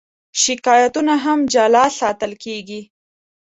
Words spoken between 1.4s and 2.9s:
جلا ساتل کېږي.